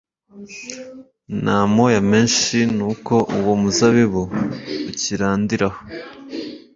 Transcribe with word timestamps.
n 1.43 1.45
amoya 1.59 2.01
menshi 2.11 2.57
nuko 2.77 3.15
uwo 3.37 3.53
muzabibu 3.61 4.23
ukirandiraho 4.89 5.79